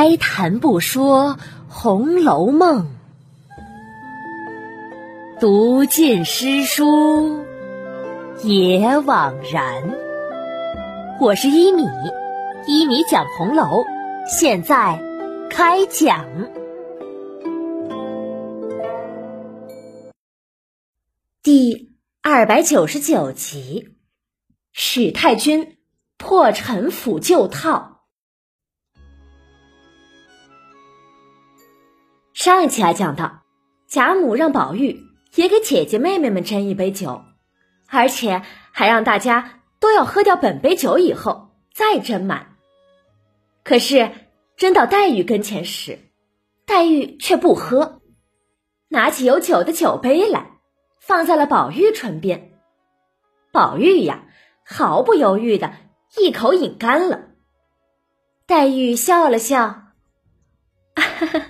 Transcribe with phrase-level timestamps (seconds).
[0.00, 1.36] 哀谈不说
[1.68, 2.86] 《红楼梦》，
[5.38, 7.44] 读尽诗书
[8.42, 9.94] 也枉然。
[11.20, 11.84] 我是一米，
[12.66, 13.84] 一米讲红楼，
[14.26, 14.98] 现在
[15.50, 16.24] 开讲。
[21.42, 21.90] 第
[22.22, 23.96] 二百九十九集，
[24.72, 25.76] 史太君
[26.16, 27.99] 破陈腐旧套。
[32.40, 33.42] 上一期还讲到，
[33.86, 34.98] 贾母让宝玉
[35.34, 37.22] 也给姐姐妹妹们斟一杯酒，
[37.90, 38.40] 而且
[38.72, 42.56] 还让大家都要喝掉本杯酒以后再斟满。
[43.62, 44.10] 可是
[44.56, 45.98] 斟到黛玉跟前时，
[46.64, 48.00] 黛玉却不喝，
[48.88, 50.52] 拿起有酒的酒杯来。
[50.98, 52.52] 放在了宝玉唇边，
[53.52, 54.24] 宝玉呀，
[54.64, 55.74] 毫不犹豫的
[56.16, 57.32] 一口饮干了。
[58.46, 59.66] 黛玉笑了笑，
[60.94, 61.42] 哈 哈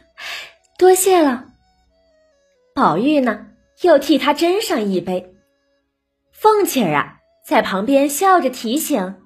[0.81, 1.45] 多谢了。
[2.75, 3.49] 宝玉呢，
[3.83, 5.35] 又替他斟上一杯。
[6.33, 9.21] 凤姐儿啊，在旁边笑着提醒：“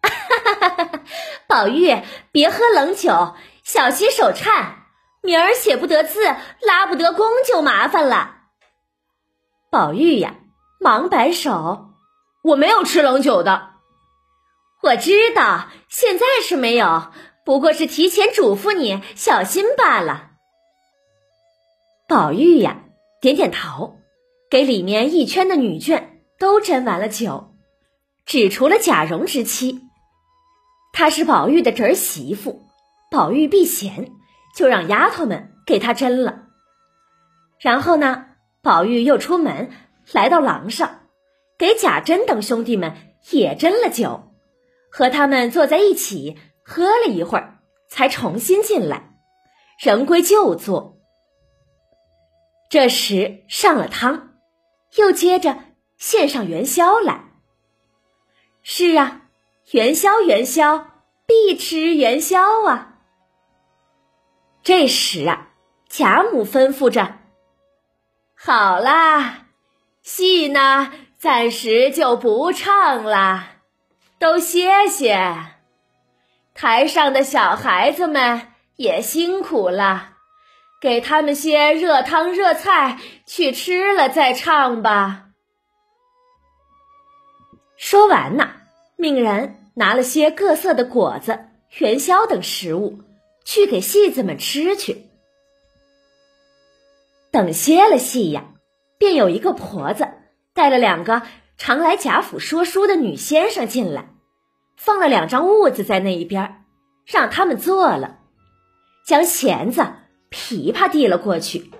[0.00, 1.02] 哈哈哈
[1.46, 1.94] 宝玉，
[2.32, 4.86] 别喝冷酒，小心手颤，
[5.20, 6.24] 明儿写不得字，
[6.62, 8.36] 拉不得弓就麻烦了。”
[9.70, 10.36] 宝玉呀，
[10.80, 11.90] 忙摆手
[12.42, 13.72] ：“我没有吃冷酒的。
[14.80, 17.12] 我知道现在是没有，
[17.44, 20.24] 不过是提前嘱咐你小心罢了。”
[22.08, 22.84] 宝玉呀，
[23.20, 23.98] 点点头，
[24.48, 26.04] 给里面一圈的女眷
[26.38, 27.54] 都斟完了酒，
[28.24, 29.82] 只除了贾蓉之妻，
[30.94, 32.62] 她是宝玉的侄儿媳妇，
[33.10, 34.10] 宝玉避嫌，
[34.56, 36.44] 就让丫头们给她斟了。
[37.60, 38.24] 然后呢？
[38.62, 39.70] 宝玉又出门，
[40.12, 41.00] 来到廊上，
[41.58, 42.94] 给贾珍等兄弟们
[43.30, 44.32] 也斟了酒，
[44.90, 47.58] 和他们坐在一起喝了一会儿，
[47.90, 49.10] 才重新进来，
[49.78, 50.97] 仍归旧坐。
[52.68, 54.34] 这时上了汤，
[54.96, 55.56] 又接着
[55.96, 57.24] 献上元宵来。
[58.62, 59.22] 是啊，
[59.72, 60.86] 元宵元宵，
[61.26, 62.98] 必吃元宵啊！
[64.62, 65.48] 这时啊，
[65.88, 67.16] 贾母吩咐着。
[68.34, 69.46] 好啦，
[70.02, 73.46] 戏呢暂时就不唱了，
[74.18, 75.56] 都歇歇。
[76.54, 80.17] 台上的小孩子们也辛苦了，
[80.80, 85.26] 给他们些热汤热菜去吃了再唱吧。
[87.76, 88.50] 说完呢，
[88.96, 91.46] 命人拿了些各色的果子、
[91.78, 93.00] 元宵等食物，
[93.44, 95.06] 去给戏子们吃去。
[97.30, 98.44] 等歇了戏呀，
[98.98, 100.08] 便有一个婆子
[100.54, 101.22] 带了两个
[101.56, 104.10] 常来贾府说书的女先生进来，
[104.76, 106.64] 放了两张褥子在那一边，
[107.04, 108.18] 让他们坐了，
[109.06, 109.86] 将弦子、
[110.30, 111.70] 琵琶递了过去。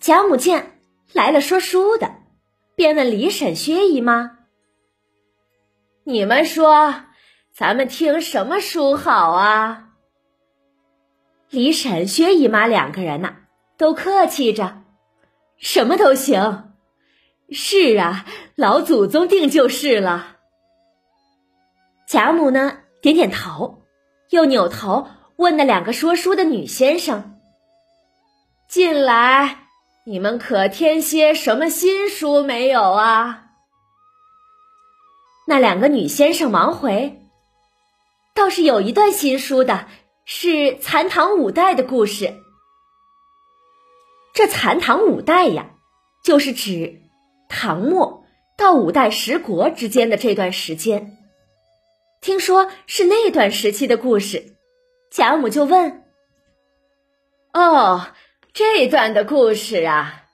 [0.00, 0.80] 贾母见
[1.12, 2.14] 来了说书的，
[2.74, 4.38] 便问李婶、薛姨妈
[6.04, 6.94] ：“你们说，
[7.52, 9.90] 咱们听什么书好啊？”
[11.50, 13.36] 李婶、薛姨妈两个人呐。
[13.76, 14.84] 都客气着，
[15.58, 16.74] 什么都行。
[17.50, 18.24] 是啊，
[18.54, 20.36] 老祖宗定就是了。
[22.06, 23.82] 贾母呢，点点头，
[24.30, 27.40] 又扭头问那两个说书的女先生
[28.68, 29.66] ：“近来
[30.04, 33.40] 你们可添些什么新书没有啊？”
[35.46, 37.20] 那两个女先生忙回
[38.34, 39.88] ：“倒是有一段新书的，
[40.24, 42.34] 是残唐五代的故事。”
[44.34, 45.70] 这残唐五代呀，
[46.24, 47.02] 就是指
[47.48, 48.24] 唐末
[48.56, 51.18] 到五代十国之间的这段时间。
[52.20, 54.53] 听说是那段时期的故事，
[55.14, 56.02] 贾母就问
[57.54, 58.08] ：“哦，
[58.52, 60.24] 这段的故事啊，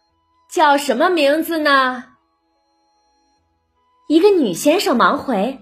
[0.51, 2.05] 叫什么名字呢？”
[4.09, 5.59] 一个女先生忙回：“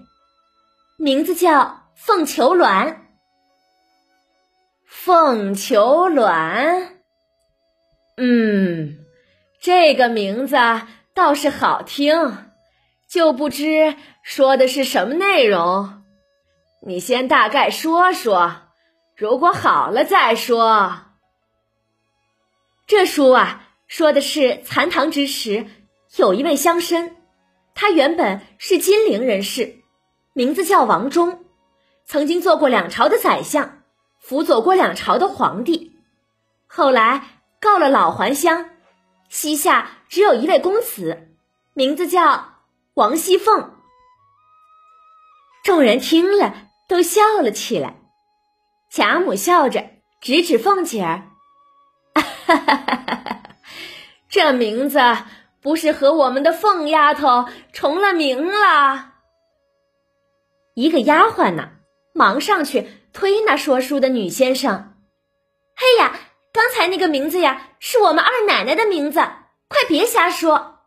[0.97, 1.61] 名字叫
[1.95, 2.93] 《凤求鸾》。”
[4.87, 6.87] 凤求鸾。
[8.15, 8.99] 嗯，
[9.59, 10.55] 这个名字
[11.13, 12.37] 倒是好听，
[13.09, 16.03] 就不知说的是什么内容。
[16.81, 18.68] 你先大概说说，
[19.19, 21.01] 如果好了再说。
[22.87, 25.67] 这书啊，说的是残唐之时，
[26.15, 27.11] 有一位乡绅，
[27.75, 29.81] 他原本是金陵人士，
[30.31, 31.43] 名字叫王忠，
[32.05, 33.83] 曾经做过两朝的宰相，
[34.19, 35.99] 辅佐过两朝的皇帝，
[36.65, 37.35] 后来。
[37.61, 38.69] 告了老还乡，
[39.27, 41.27] 膝下只有一位公子，
[41.73, 42.61] 名字叫
[42.93, 43.75] 王熙凤。
[45.61, 47.98] 众人听了都笑了起来。
[48.89, 51.29] 贾母笑着指指凤姐儿
[52.45, 53.43] ：“哈哈，
[54.27, 54.99] 这名字
[55.61, 59.13] 不是和我们的凤丫头重了名了？”
[60.73, 61.69] 一个丫鬟呢，
[62.13, 64.95] 忙上去推那说书的女先生
[65.77, 66.19] ：“嘿呀，
[66.51, 69.19] 刚才那个名字呀，是我们二奶奶的名字，
[69.67, 70.79] 快别瞎说。”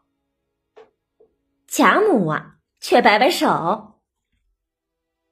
[1.68, 4.00] 贾母啊，却摆摆手：“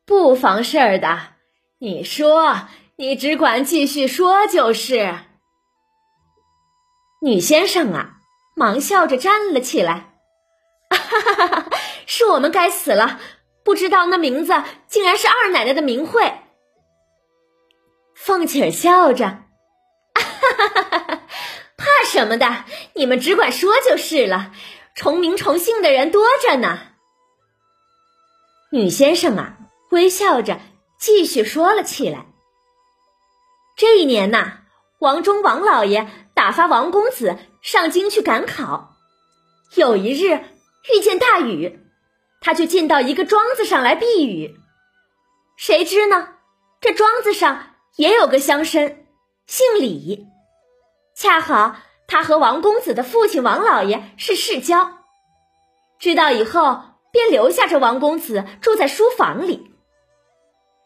[0.06, 1.34] 不妨事儿的。”
[1.82, 5.18] 你说，你只管继续说就是。
[7.22, 8.18] 女先生啊，
[8.54, 10.12] 忙笑着站了起来，
[10.90, 11.70] 哈哈哈哈！
[12.04, 13.18] 是我们该死了，
[13.64, 14.52] 不知道那名字
[14.88, 16.30] 竟然是二奶奶的名讳。
[18.14, 20.22] 凤姐儿笑着，哈
[20.58, 21.22] 哈哈哈！
[21.78, 22.66] 怕什么的？
[22.92, 24.52] 你们只管说就是了。
[24.94, 26.78] 重名重姓的人多着呢。
[28.70, 29.56] 女先生啊，
[29.90, 30.60] 微笑着。
[31.00, 32.26] 继续说了起来。
[33.76, 34.58] 这一年呐，
[34.98, 38.94] 王中王老爷打发王公子上京去赶考。
[39.74, 40.44] 有一日
[40.92, 41.80] 遇见大雨，
[42.42, 44.60] 他就进到一个庄子上来避雨。
[45.56, 46.34] 谁知呢，
[46.80, 48.96] 这庄子上也有个乡绅，
[49.46, 50.26] 姓李，
[51.16, 51.76] 恰好
[52.06, 54.98] 他和王公子的父亲王老爷是世交。
[55.98, 59.70] 知道以后，便留下这王公子住在书房里。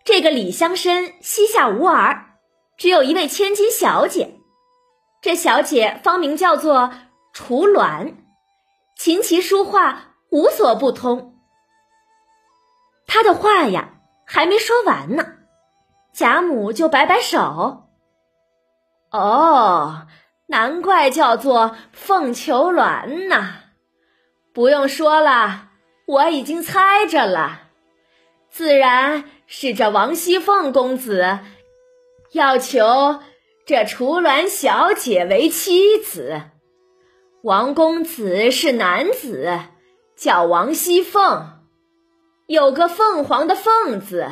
[0.05, 2.37] 这个李香绅膝下无儿，
[2.77, 4.39] 只有一位千金小姐。
[5.23, 6.93] 这小姐芳名叫做
[7.33, 8.15] 楚鸾，
[8.99, 11.39] 琴棋书画无所不通。
[13.06, 13.95] 她的话呀
[14.27, 15.25] 还没说完呢，
[16.12, 17.89] 贾母就摆摆手
[19.11, 20.06] ：“哦，
[20.49, 23.55] 难怪叫做凤求鸾呐！
[24.53, 25.71] 不用说了，
[26.06, 27.62] 我已经猜着了。”
[28.55, 31.41] 自然是这王熙凤公子
[32.31, 33.19] 要求
[33.67, 36.41] 这楚鸾小姐为妻子，
[37.43, 39.59] 王公子是男子，
[40.15, 41.65] 叫王熙凤，
[42.47, 44.31] 有个凤凰的凤字。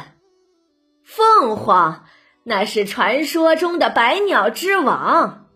[1.04, 2.04] 凤凰
[2.44, 5.48] 那是传说中的百鸟之王，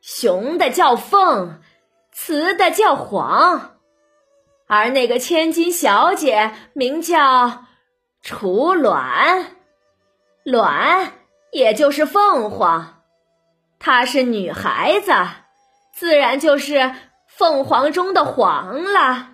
[0.00, 1.60] 雄的叫凤，
[2.10, 3.76] 雌的叫凰，
[4.66, 7.67] 而那个千金小姐名叫。
[8.28, 9.56] 楚卵，
[10.44, 11.14] 卵
[11.50, 13.02] 也就是凤凰，
[13.78, 15.12] 她是女孩子，
[15.94, 16.94] 自然就是
[17.26, 19.30] 凤凰中的凰了。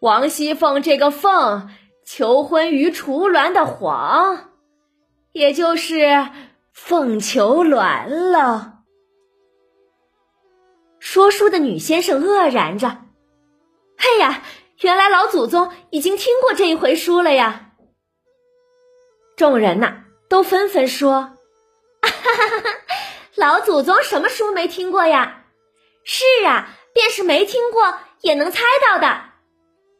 [0.00, 1.68] 王熙凤这个凤
[2.02, 4.52] 求婚于雏鸾的凰，
[5.32, 6.30] 也就是
[6.72, 8.78] 凤求鸾了。
[10.98, 13.02] 说书的女先生愕然着
[14.00, 14.42] ：“嘿呀！”
[14.80, 17.65] 原来老祖宗已经听过这一回书了呀！
[19.36, 21.36] 众人呐都纷纷说
[22.00, 22.10] ：“哈
[23.36, 25.44] 老祖宗什么书没听过呀
[26.04, 29.24] ？”“是啊，便是没听过也能猜到的。”“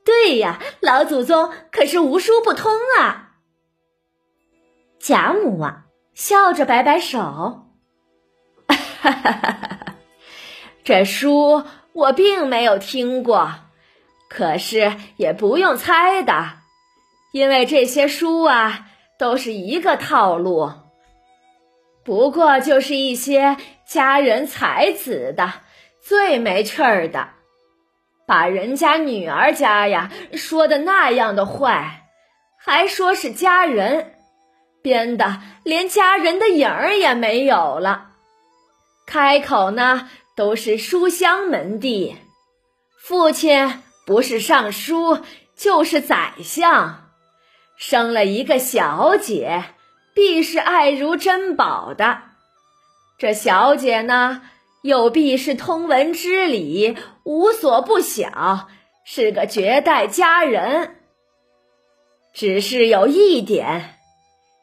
[0.05, 3.35] 对呀，老祖宗可是无书不通啊！”
[4.99, 5.85] 贾母啊
[6.15, 7.19] 笑着摆摆手
[8.67, 9.95] ：“哈哈哈
[10.83, 13.51] 这书我并没有听过。”
[14.29, 16.59] 可是也不用猜的，
[17.33, 18.86] 因为这些书啊
[19.19, 20.71] 都是一个套路，
[22.05, 23.57] 不过就是一些
[23.87, 25.53] 佳人才子的
[26.01, 27.29] 最没趣儿的，
[28.27, 32.05] 把人家女儿家呀说的那样的坏，
[32.59, 34.15] 还说是佳人，
[34.83, 38.09] 编的连佳人的影儿也没有了，
[39.07, 42.17] 开口呢都是书香门第，
[42.99, 43.83] 父亲。
[44.07, 45.19] 不是尚书
[45.57, 47.06] 就是宰相，
[47.77, 49.65] 生了一个小姐，
[50.15, 52.23] 必是爱如珍宝的。
[53.19, 54.43] 这小姐呢，
[54.83, 58.69] 又必是通文知礼，无所不晓，
[59.05, 60.97] 是个绝代佳人。
[62.33, 63.99] 只是有一点，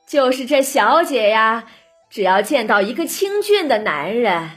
[0.07, 1.65] 就是这小姐呀，
[2.09, 4.49] 只要见到一个清俊的男人，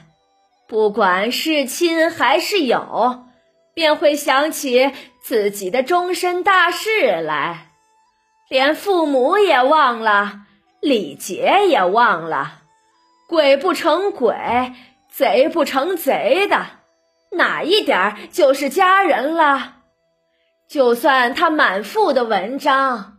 [0.67, 3.23] 不管是亲还是友。
[3.75, 4.91] 便会想起
[5.23, 7.66] 自己的终身大事来，
[8.49, 10.43] 连父母也忘了，
[10.81, 12.63] 礼节也忘了，
[13.29, 14.73] 鬼不成鬼，
[15.09, 16.67] 贼不成贼的，
[17.33, 19.75] 哪一点就是佳人了？
[20.69, 23.19] 就算他满腹的文章，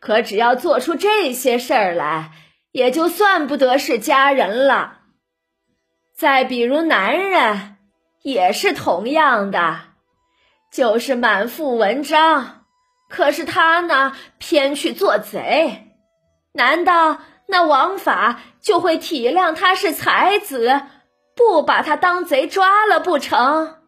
[0.00, 2.32] 可只要做出这些事儿来，
[2.72, 4.98] 也就算不得是佳人了。
[6.16, 7.76] 再比如男人，
[8.22, 9.80] 也是同样的。
[10.72, 12.63] 就是满腹文章，
[13.08, 15.92] 可是他呢，偏去做贼。
[16.52, 17.18] 难道
[17.48, 20.82] 那王法就会体谅他是才子，
[21.36, 23.78] 不把他当贼抓了不成？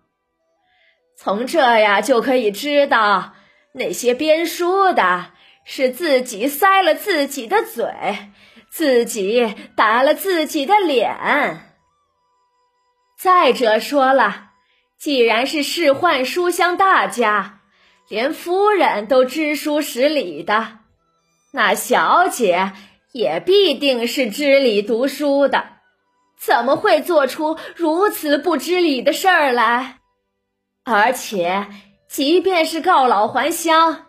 [1.16, 3.34] 从这呀就可以知道，
[3.72, 5.32] 那些编书的
[5.64, 8.30] 是自己塞了自己的嘴，
[8.68, 11.72] 自己打了自己的脸。
[13.18, 14.50] 再者说了，
[14.98, 17.55] 既然是仕宦书香大家，
[18.08, 20.78] 连夫人都知书识礼的，
[21.52, 22.72] 那小姐
[23.12, 25.64] 也必定是知礼读书的，
[26.38, 29.98] 怎么会做出如此不知礼的事儿来？
[30.84, 31.66] 而且，
[32.08, 34.06] 即便是告老还乡，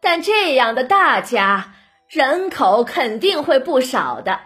[0.00, 1.74] 但这样的大家
[2.08, 4.38] 人口肯定会不少的，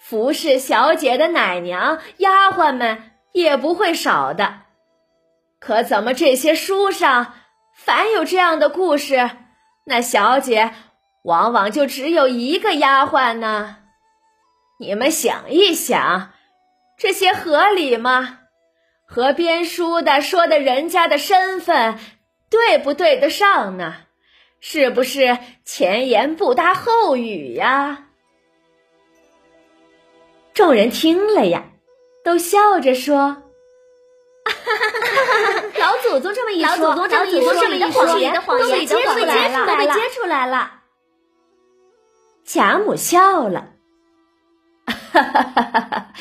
[0.00, 4.62] 服侍小姐的奶娘、丫鬟们也不会少的。
[5.60, 7.34] 可怎么这些书上
[7.76, 9.30] 凡有这样的故事，
[9.84, 10.72] 那小姐
[11.22, 13.76] 往往就只有一个丫鬟呢？
[14.80, 16.32] 你们想一想，
[16.98, 18.40] 这些合理吗？
[19.04, 21.98] 和编书的说的人家的身份
[22.50, 23.94] 对不对得上呢？
[24.58, 28.08] 是不是前言不搭后语呀？
[30.54, 31.66] 众人听了呀，
[32.24, 33.42] 都笑着说
[34.44, 40.72] ：“哈哈哈哈哈老祖宗这么一说，老祖宗这么一说，这里的谎言都被揭出来了，都被揭出来了。”
[42.44, 43.68] 贾母笑了
[45.12, 46.12] ：“哈哈哈哈哈，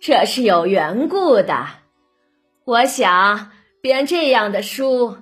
[0.00, 1.66] 这是有缘故的。”
[2.66, 5.18] 我想编这样的书，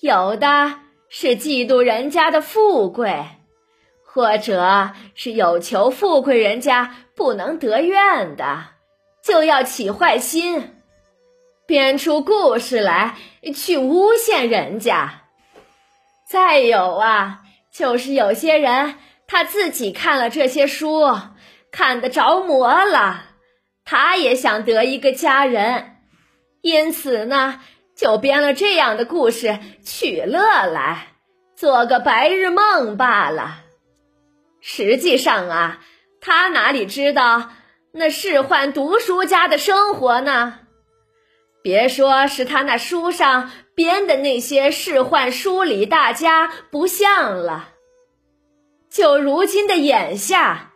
[0.00, 0.74] 有的
[1.08, 3.24] 是嫉妒人家的富贵，
[4.04, 8.64] 或者是有求富贵人家不能得愿的，
[9.24, 10.77] 就要起坏心，
[11.68, 13.16] 编出故事来
[13.54, 15.24] 去诬陷人家。
[16.26, 18.94] 再有啊，就是有些人
[19.26, 21.14] 他自己看了这些书，
[21.70, 23.22] 看得着魔了，
[23.84, 25.96] 他也想得一个佳人。
[26.62, 27.60] 因此呢，
[27.94, 31.08] 就编了这样的故事取乐来，
[31.54, 33.58] 做个白日梦罢了。
[34.62, 35.80] 实际上啊，
[36.22, 37.50] 他哪里知道
[37.92, 40.60] 那仕宦读书家的生活呢？
[41.68, 47.74] 别说是他那书上编的那些仕宦书里大家不像了，
[48.90, 50.70] 就如今的眼下，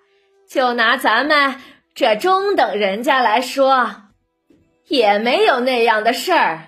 [0.47, 1.57] 就拿咱们
[1.95, 4.03] 这中等人家来说。
[4.89, 6.59] 也没有那样的事儿，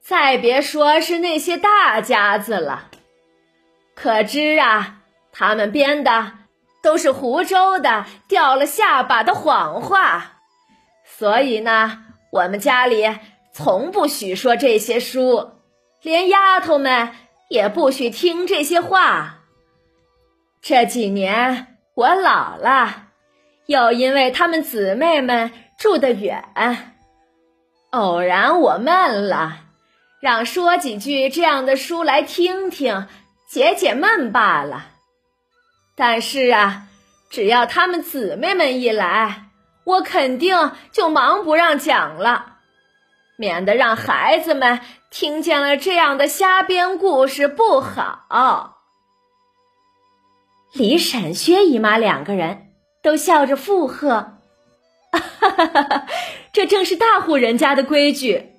[0.00, 2.88] 再别说是那些大家子了。
[3.94, 6.32] 可知啊，他们编的
[6.82, 10.38] 都是湖州的掉了下巴的谎话，
[11.04, 13.04] 所以呢，我们家里
[13.54, 15.52] 从不许说这些书，
[16.02, 17.10] 连丫头们
[17.48, 19.42] 也不许听这些话。
[20.60, 23.10] 这几年我老了，
[23.66, 26.44] 又因为他们姊妹们住得远。
[27.90, 29.60] 偶然我闷了，
[30.20, 33.06] 让说几句这样的书来听听，
[33.48, 34.86] 解解闷罢了。
[35.94, 36.88] 但是啊，
[37.30, 39.44] 只要他们姊妹们一来，
[39.84, 42.53] 我肯定就忙不让讲了，
[43.36, 48.78] 免得让孩子们听见了这样的瞎编故事不好。
[50.72, 52.68] 李婶、薛姨妈两个人
[53.02, 54.38] 都笑着附和。
[55.12, 56.06] 哈哈哈哈
[56.52, 58.50] 这正是大户人家的规矩。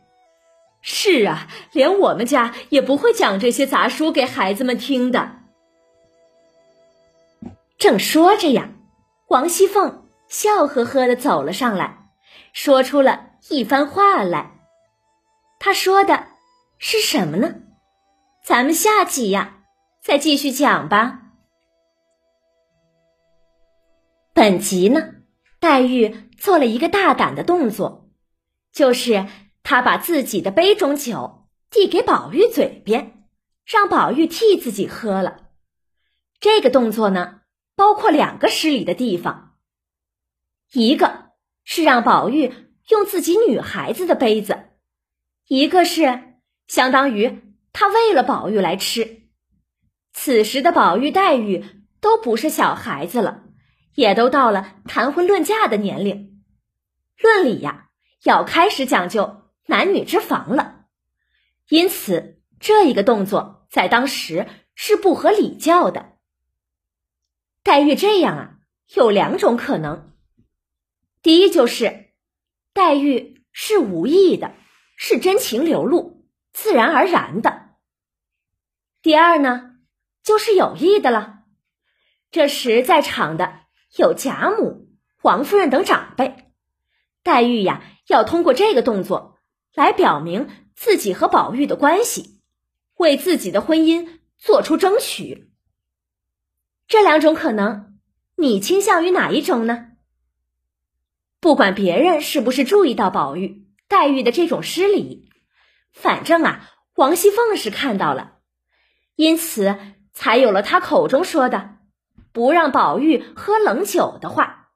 [0.81, 5.31] 是啊，连我们家也不会讲这些杂书给孩子们听的。
[7.77, 8.69] 正说着呀，
[9.27, 12.09] 王熙凤笑呵呵的走了上来，
[12.53, 14.54] 说出了一番话来。
[15.65, 16.27] 他说的
[16.77, 17.55] 是什么呢？
[18.43, 19.63] 咱们下集呀，
[19.99, 21.23] 再继续讲吧。
[24.31, 25.15] 本集呢？
[25.59, 28.11] 黛玉做了一个大胆的动作，
[28.71, 29.25] 就是
[29.63, 33.25] 她把自己的杯中酒递给宝玉嘴边，
[33.65, 35.47] 让宝玉替自己喝了。
[36.39, 37.41] 这个动作呢，
[37.75, 39.55] 包括两个失礼的地方：
[40.73, 41.31] 一个
[41.63, 42.53] 是让宝玉
[42.89, 44.65] 用自己女孩子的杯子，
[45.47, 46.35] 一个是
[46.67, 47.41] 相当于
[47.73, 49.23] 他喂了宝玉来吃。
[50.13, 51.65] 此时的宝玉、黛玉
[51.99, 53.43] 都不是小孩子了。
[53.95, 56.43] 也都到了谈婚论嫁的年龄，
[57.17, 57.91] 论理呀，
[58.23, 60.87] 要开始讲究男女之防了。
[61.69, 66.17] 因此，这一个动作在当时是不合礼教的。
[67.63, 68.55] 黛玉这样啊，
[68.95, 70.11] 有两种可能：
[71.21, 72.09] 第一，就是
[72.73, 74.55] 黛玉是无意的，
[74.95, 77.77] 是真情流露，自然而然的；
[79.01, 79.75] 第二呢，
[80.23, 81.39] 就是有意的了。
[82.31, 83.65] 这时在场的。
[83.97, 84.89] 有贾母、
[85.21, 86.51] 王夫人等长辈，
[87.23, 89.37] 黛玉呀要通过这个动作
[89.73, 92.41] 来表明自己和宝玉的关系，
[92.95, 95.49] 为自己的婚姻做出争取。
[96.89, 97.97] 这两种可能，
[98.35, 99.91] 你倾向于哪一种呢？
[101.39, 105.29] 不管别人是不是注意到宝玉、黛玉的这种失礼，
[105.91, 108.39] 反正啊，王熙凤是看到了，
[109.15, 109.77] 因此
[110.13, 111.77] 才有了她口中说的
[112.33, 114.69] “不让宝玉喝冷酒”的话。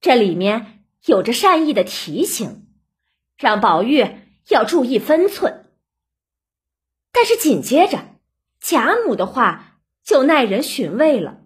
[0.00, 2.68] 这里面有着善意的提醒，
[3.36, 4.06] 让宝玉
[4.48, 5.72] 要注意分寸。
[7.12, 8.04] 但是紧接着，
[8.60, 9.72] 贾母的话。
[10.06, 11.40] 就耐人寻味了。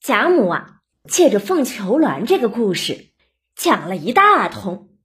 [0.00, 3.10] 贾母啊，借着凤求鸾这个故事，
[3.54, 4.95] 讲了一大通。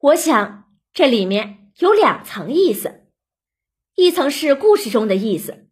[0.00, 3.06] 我想这里面有两层意思，
[3.94, 5.68] 一层是故事中的意思，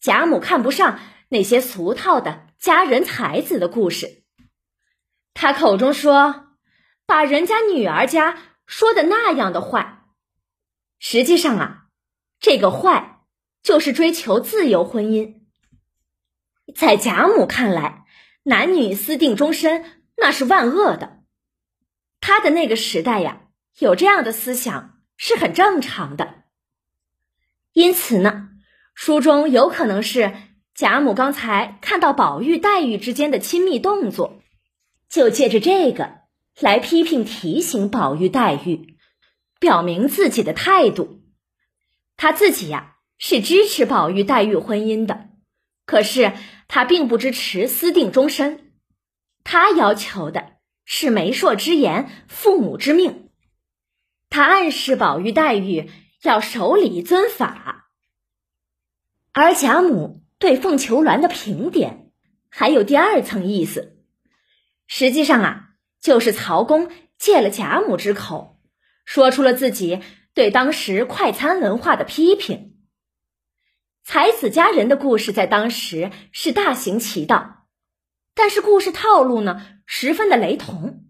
[0.00, 4.24] 贾母看不上那些俗套的佳人才子的故事。
[5.34, 6.46] 他口中说
[7.06, 10.04] 把人家女儿家说的那样的坏，
[10.98, 11.86] 实际上啊，
[12.40, 13.12] 这个坏。
[13.62, 15.40] 就是追求自由婚姻，
[16.76, 18.04] 在贾母看来，
[18.44, 19.84] 男女私定终身
[20.16, 21.24] 那是万恶的。
[22.20, 23.45] 他的那个时代呀，
[23.78, 26.44] 有这样的思想是很正常的。
[27.72, 28.48] 因此呢，
[28.94, 30.34] 书中有可能是
[30.74, 34.42] 贾母刚才看到宝玉、黛玉之间的亲密动作，
[35.08, 36.18] 就借着这个
[36.60, 38.96] 来批评、提醒宝玉、黛玉，
[39.58, 41.22] 表明自己的态度。
[42.16, 42.94] 他自己呀。
[43.18, 45.30] 是支持宝玉黛玉婚姻的，
[45.86, 46.34] 可是
[46.68, 48.72] 他并不支持私定终身，
[49.42, 53.25] 他要求的是媒妁之言、父母之命。
[54.28, 55.90] 他暗示宝玉黛玉
[56.22, 57.88] 要守礼尊法，
[59.32, 62.10] 而贾母对凤求鸾的评点
[62.48, 64.02] 还有第二层意思，
[64.86, 65.68] 实际上啊，
[66.00, 68.60] 就是曹公借了贾母之口，
[69.04, 70.00] 说出了自己
[70.34, 72.76] 对当时快餐文化的批评。
[74.04, 77.66] 才子佳人的故事在当时是大行其道，
[78.34, 81.06] 但是故事套路呢十分的雷同。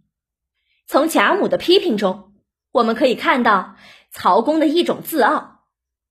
[0.86, 2.35] 从贾母的批评中，
[2.76, 3.76] 我们可以看到
[4.10, 5.64] 曹公的一种自傲，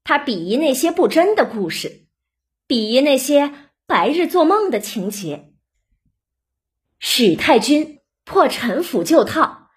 [0.04, 2.08] 他鄙夷那些不真的故事，
[2.68, 3.54] 鄙夷那些
[3.86, 5.54] 白日做梦的情节。
[6.98, 9.68] 史太君破陈腐旧套，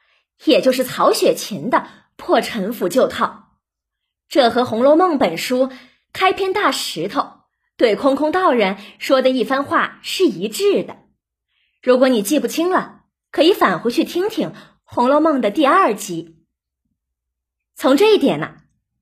[0.45, 3.59] 也就是曹雪芹的破陈腐旧套，
[4.31, 5.71] 这和《红楼梦》本书。
[6.15, 7.33] 开篇大石头
[7.77, 10.97] 对空空道人说的一番话是一致的。
[11.83, 14.49] 如果你记不清了，可以返回去听听
[14.85, 16.38] 《红楼梦》的第二集。
[17.79, 18.57] 从这一点呢，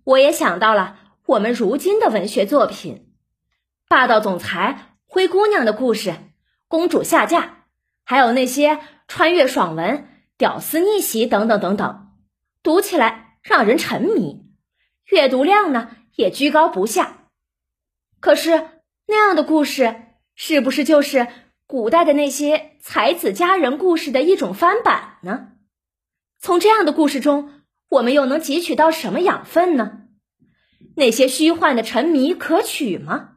[0.04, 3.08] 我也想到了我们如今的文学作品，
[3.88, 6.14] 霸道总裁、灰姑娘的故事、
[6.68, 7.64] 公主下嫁，
[8.04, 12.08] 还有那些穿越爽文、屌丝逆袭等等等等，
[12.62, 14.44] 读起来让人沉迷，
[15.06, 15.92] 阅读量呢？
[16.14, 17.30] 也居高不下，
[18.20, 18.68] 可是
[19.06, 20.02] 那样的故事
[20.34, 21.28] 是不是就是
[21.66, 25.52] 古代的那些才子佳人故事的一种翻版呢？
[26.38, 27.55] 从这样的故事中，
[27.88, 30.02] 我们又能汲取到什么养分呢？
[30.96, 33.34] 那些虚幻的沉迷可取吗？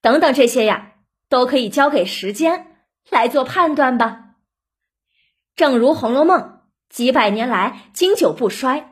[0.00, 0.92] 等等，这些呀，
[1.28, 2.78] 都可以交给时间
[3.10, 4.36] 来做判断吧。
[5.56, 6.40] 正如《红楼梦》
[6.88, 8.90] 几百年来经久不衰。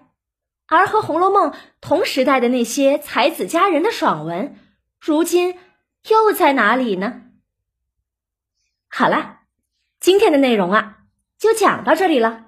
[0.66, 4.56] 而和《红楼梦》同时代的那些才子佳人的爽文，
[5.00, 5.58] 如今
[6.08, 7.22] 又在哪里呢？
[8.88, 9.40] 好了，
[10.00, 10.98] 今天的内容啊，
[11.38, 12.46] 就讲到这里了。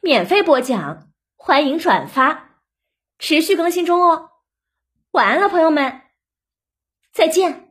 [0.00, 2.62] 免费播讲，欢迎转发，
[3.18, 4.30] 持续更新中哦。
[5.12, 6.02] 晚安了，朋友们，
[7.12, 7.65] 再见。